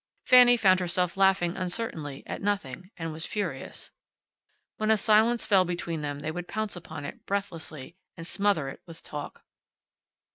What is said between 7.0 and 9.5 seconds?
it, breathlessly, and smother it with talk.